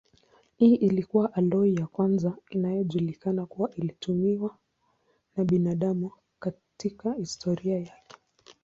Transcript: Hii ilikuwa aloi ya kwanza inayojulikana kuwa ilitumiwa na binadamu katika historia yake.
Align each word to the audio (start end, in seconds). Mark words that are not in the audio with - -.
Hii 0.57 0.75
ilikuwa 0.75 1.33
aloi 1.33 1.75
ya 1.75 1.87
kwanza 1.87 2.33
inayojulikana 2.49 3.45
kuwa 3.45 3.71
ilitumiwa 3.75 4.57
na 5.37 5.43
binadamu 5.43 6.11
katika 6.39 7.13
historia 7.13 7.75
yake. 7.79 8.15